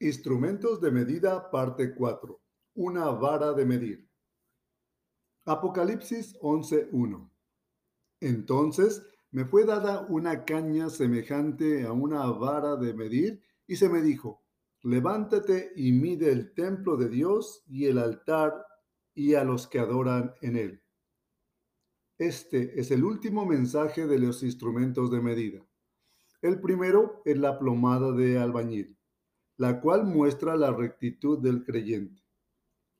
Instrumentos 0.00 0.80
de 0.80 0.92
medida, 0.92 1.50
parte 1.50 1.92
4. 1.92 2.40
Una 2.74 3.06
vara 3.06 3.52
de 3.52 3.64
medir. 3.66 4.08
Apocalipsis 5.44 6.38
11.1. 6.38 7.28
Entonces 8.20 9.04
me 9.32 9.44
fue 9.44 9.64
dada 9.64 10.06
una 10.08 10.44
caña 10.44 10.88
semejante 10.88 11.84
a 11.84 11.90
una 11.90 12.24
vara 12.26 12.76
de 12.76 12.94
medir 12.94 13.42
y 13.66 13.74
se 13.74 13.88
me 13.88 14.00
dijo, 14.00 14.44
levántate 14.82 15.72
y 15.74 15.90
mide 15.90 16.30
el 16.30 16.54
templo 16.54 16.96
de 16.96 17.08
Dios 17.08 17.64
y 17.66 17.86
el 17.86 17.98
altar 17.98 18.54
y 19.14 19.34
a 19.34 19.42
los 19.42 19.66
que 19.66 19.80
adoran 19.80 20.32
en 20.42 20.56
él. 20.56 20.82
Este 22.18 22.78
es 22.78 22.92
el 22.92 23.02
último 23.02 23.44
mensaje 23.44 24.06
de 24.06 24.20
los 24.20 24.44
instrumentos 24.44 25.10
de 25.10 25.20
medida. 25.20 25.66
El 26.40 26.60
primero 26.60 27.20
es 27.24 27.36
la 27.36 27.58
plomada 27.58 28.12
de 28.12 28.38
albañil 28.38 28.97
la 29.58 29.80
cual 29.80 30.06
muestra 30.06 30.56
la 30.56 30.72
rectitud 30.72 31.38
del 31.40 31.64
creyente. 31.64 32.22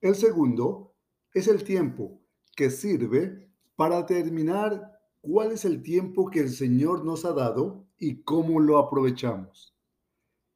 El 0.01 0.15
segundo 0.15 0.93
es 1.33 1.47
el 1.47 1.63
tiempo, 1.63 2.21
que 2.55 2.69
sirve 2.69 3.49
para 3.77 4.03
determinar 4.03 4.99
cuál 5.21 5.53
es 5.53 5.63
el 5.63 5.81
tiempo 5.81 6.29
que 6.29 6.41
el 6.41 6.49
Señor 6.49 7.05
nos 7.05 7.23
ha 7.23 7.31
dado 7.31 7.87
y 7.97 8.23
cómo 8.23 8.59
lo 8.59 8.77
aprovechamos. 8.77 9.73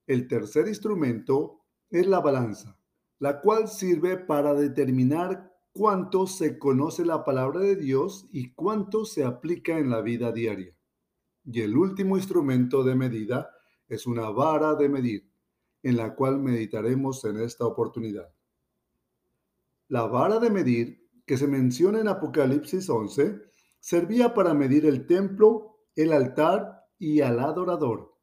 El 0.05 0.27
tercer 0.27 0.67
instrumento 0.67 1.61
es 1.89 2.05
la 2.05 2.19
balanza, 2.19 2.77
la 3.19 3.39
cual 3.39 3.69
sirve 3.69 4.17
para 4.17 4.53
determinar 4.53 5.53
cuánto 5.71 6.27
se 6.27 6.59
conoce 6.59 7.05
la 7.05 7.23
palabra 7.23 7.61
de 7.61 7.77
Dios 7.77 8.27
y 8.33 8.53
cuánto 8.53 9.05
se 9.05 9.23
aplica 9.23 9.77
en 9.77 9.89
la 9.89 10.01
vida 10.01 10.33
diaria. 10.33 10.75
Y 11.45 11.61
el 11.61 11.77
último 11.77 12.17
instrumento 12.17 12.83
de 12.83 12.95
medida 12.95 13.51
es 13.87 14.05
una 14.05 14.29
vara 14.31 14.75
de 14.75 14.89
medir 14.89 15.32
en 15.83 15.97
la 15.97 16.15
cual 16.15 16.39
meditaremos 16.39 17.23
en 17.25 17.39
esta 17.41 17.65
oportunidad. 17.65 18.33
La 19.89 20.07
vara 20.07 20.39
de 20.39 20.49
medir 20.49 21.09
que 21.25 21.37
se 21.37 21.47
menciona 21.47 21.99
en 21.99 22.07
Apocalipsis 22.07 22.89
11 22.89 23.41
servía 23.79 24.33
para 24.33 24.53
medir 24.53 24.85
el 24.85 25.05
templo, 25.05 25.77
el 25.95 26.13
altar 26.13 26.87
y 26.97 27.21
al 27.21 27.39
adorador. 27.39 28.13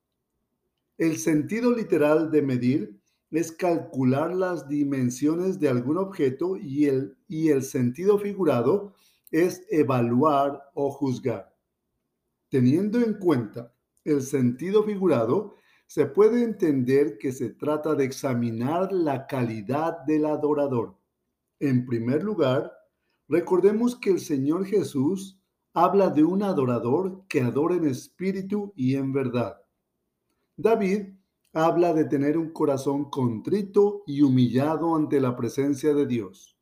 El 0.97 1.19
sentido 1.19 1.72
literal 1.72 2.30
de 2.30 2.42
medir 2.42 3.00
es 3.30 3.52
calcular 3.52 4.34
las 4.34 4.69
dimensiones 4.69 5.61
de 5.61 5.69
algún 5.69 5.98
objeto 5.98 6.56
y 6.56 6.86
el, 6.86 7.17
y 7.28 7.50
el 7.50 7.62
sentido 7.62 8.19
figurado 8.19 8.95
es 9.30 9.64
evaluar 9.70 10.61
o 10.74 10.91
juzgar. 10.91 11.55
Teniendo 12.48 12.98
en 12.98 13.14
cuenta 13.14 13.72
el 14.05 14.22
sentido 14.22 14.83
figurado, 14.83 15.55
se 15.91 16.06
puede 16.06 16.44
entender 16.44 17.19
que 17.19 17.33
se 17.33 17.50
trata 17.50 17.96
de 17.96 18.05
examinar 18.05 18.92
la 18.92 19.27
calidad 19.27 19.98
del 20.06 20.27
adorador. 20.27 20.96
En 21.58 21.84
primer 21.84 22.22
lugar, 22.22 22.72
recordemos 23.27 23.96
que 23.96 24.11
el 24.11 24.20
Señor 24.20 24.66
Jesús 24.66 25.41
habla 25.74 26.11
de 26.11 26.22
un 26.22 26.44
adorador 26.44 27.24
que 27.27 27.41
adora 27.41 27.74
en 27.74 27.88
espíritu 27.88 28.72
y 28.77 28.94
en 28.94 29.12
verdad. 29.12 29.61
David 30.56 31.08
habla 31.52 31.92
de 31.92 32.05
tener 32.05 32.38
un 32.38 32.52
corazón 32.52 33.11
contrito 33.11 34.05
y 34.06 34.22
humillado 34.22 34.94
ante 34.94 35.20
la 35.20 35.34
presencia 35.34 35.92
de 35.92 36.06
Dios. 36.06 36.56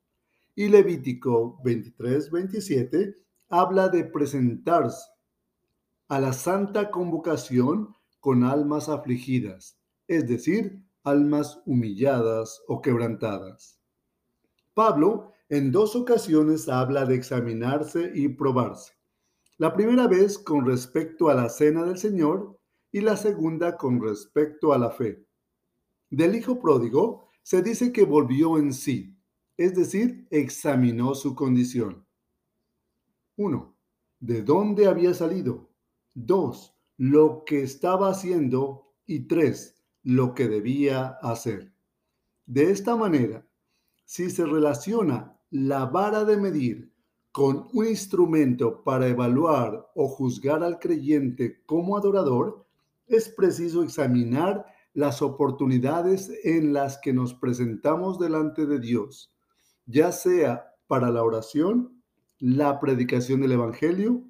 Y 0.55 0.71
Levítico 0.71 1.61
23, 1.65 2.31
27 2.31 3.15
habla 3.51 3.91
de 3.91 4.05
presentarse 4.05 5.05
a 6.09 6.19
la 6.19 6.33
santa 6.33 6.91
convocación 6.91 7.95
con 8.21 8.45
almas 8.45 8.89
afligidas, 8.89 9.79
es 10.07 10.27
decir, 10.27 10.83
almas 11.05 11.61
humilladas 11.67 12.63
o 12.67 12.83
quebrantadas. 12.83 13.81
Pablo 14.75 15.33
en 15.49 15.73
dos 15.73 15.97
ocasiones 15.97 16.69
habla 16.69 17.07
de 17.07 17.15
examinarse 17.15 18.13
y 18.15 18.29
probarse. 18.29 18.93
La 19.57 19.73
primera 19.73 20.07
vez 20.07 20.39
con 20.39 20.67
respecto 20.67 21.29
a 21.29 21.35
la 21.35 21.49
cena 21.49 21.85
del 21.85 21.99
Señor 21.99 22.59
y 22.93 23.01
la 23.01 23.17
segunda 23.17 23.77
con 23.77 24.01
respecto 24.01 24.73
a 24.73 24.79
la 24.79 24.91
fe. 24.91 25.25
Del 26.11 26.37
Hijo 26.37 26.61
pródigo 26.61 27.29
se 27.43 27.63
dice 27.63 27.93
que 27.93 28.05
volvió 28.05 28.59
en 28.59 28.73
sí, 28.73 29.17
es 29.57 29.75
decir, 29.75 30.27
examinó 30.31 31.15
su 31.15 31.35
condición. 31.35 32.07
1. 33.37 33.77
¿De 34.21 34.43
dónde 34.43 34.87
había 34.87 35.15
salido? 35.15 35.71
2 36.15 36.78
lo 36.99 37.45
que 37.47 37.63
estaba 37.63 38.11
haciendo 38.11 38.93
y 39.07 39.21
tres, 39.29 39.81
lo 40.03 40.35
que 40.35 40.49
debía 40.49 41.17
hacer. 41.23 41.73
De 42.45 42.71
esta 42.71 42.97
manera, 42.97 43.47
si 44.05 44.31
se 44.31 44.45
relaciona 44.45 45.39
la 45.51 45.87
vara 45.87 46.25
de 46.25 46.37
medir 46.37 46.93
con 47.31 47.69
un 47.73 47.87
instrumento 47.87 48.83
para 48.83 49.07
evaluar 49.07 49.89
o 49.95 50.09
juzgar 50.09 50.65
al 50.65 50.81
creyente 50.81 51.63
como 51.67 51.97
adorador, 51.97 52.67
es 53.07 53.29
preciso 53.29 53.85
examinar 53.85 54.67
las 54.93 55.23
oportunidades 55.23 56.33
en 56.43 56.73
las 56.73 56.99
que 56.99 57.13
nos 57.13 57.33
presentamos 57.33 58.19
delante 58.19 58.67
de 58.67 58.81
Dios, 58.81 59.33
ya 59.87 60.11
sea 60.11 60.75
para 60.89 61.11
la 61.11 61.23
oración, 61.23 62.03
la 62.41 62.81
predicación 62.81 63.41
del 63.41 63.53
Evangelio, 63.53 64.25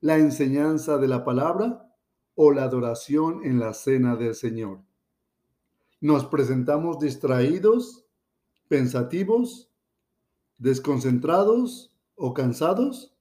la 0.00 0.16
enseñanza 0.16 0.96
de 0.96 1.08
la 1.08 1.24
palabra 1.24 1.86
o 2.36 2.52
la 2.52 2.64
adoración 2.64 3.40
en 3.44 3.58
la 3.58 3.74
cena 3.74 4.14
del 4.14 4.34
Señor. 4.34 4.80
Nos 6.00 6.26
presentamos 6.26 6.98
distraídos, 7.00 8.06
pensativos, 8.68 9.70
desconcentrados 10.58 11.92
o 12.14 12.34
cansados, 12.34 13.14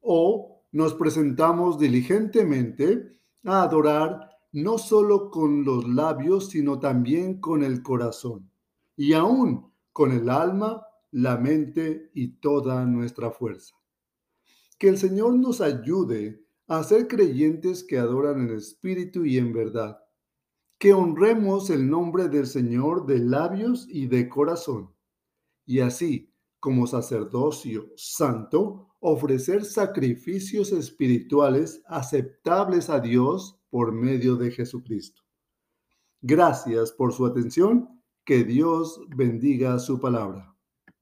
o 0.00 0.62
nos 0.70 0.94
presentamos 0.94 1.78
diligentemente 1.78 3.18
a 3.44 3.62
adorar 3.62 4.30
no 4.52 4.78
solo 4.78 5.30
con 5.30 5.64
los 5.64 5.88
labios, 5.88 6.50
sino 6.50 6.78
también 6.78 7.40
con 7.40 7.64
el 7.64 7.82
corazón, 7.82 8.50
y 8.96 9.14
aún 9.14 9.72
con 9.92 10.12
el 10.12 10.28
alma, 10.28 10.86
la 11.10 11.38
mente 11.38 12.10
y 12.12 12.28
toda 12.28 12.84
nuestra 12.84 13.30
fuerza. 13.30 13.74
Que 14.78 14.88
el 14.88 14.98
Señor 14.98 15.34
nos 15.34 15.62
ayude 15.62 16.45
a 16.66 16.82
ser 16.82 17.08
creyentes 17.08 17.84
que 17.84 17.98
adoran 17.98 18.48
en 18.48 18.56
espíritu 18.56 19.24
y 19.24 19.38
en 19.38 19.52
verdad, 19.52 19.98
que 20.78 20.92
honremos 20.92 21.70
el 21.70 21.88
nombre 21.88 22.28
del 22.28 22.46
Señor 22.46 23.06
de 23.06 23.18
labios 23.18 23.86
y 23.88 24.06
de 24.06 24.28
corazón, 24.28 24.94
y 25.64 25.80
así, 25.80 26.32
como 26.60 26.86
sacerdocio 26.86 27.92
santo, 27.96 28.88
ofrecer 29.00 29.64
sacrificios 29.64 30.72
espirituales 30.72 31.82
aceptables 31.86 32.90
a 32.90 33.00
Dios 33.00 33.60
por 33.70 33.92
medio 33.92 34.36
de 34.36 34.50
Jesucristo. 34.50 35.22
Gracias 36.20 36.92
por 36.92 37.12
su 37.12 37.26
atención. 37.26 38.02
Que 38.24 38.42
Dios 38.42 39.00
bendiga 39.14 39.78
su 39.78 40.00
palabra. 40.00 40.55